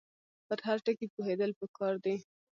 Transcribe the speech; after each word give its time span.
په 0.47 0.53
هر 0.67 0.77
ټکي 0.85 1.07
پوهېدل 1.15 1.51
پکار 1.59 1.93
دي. 2.03 2.15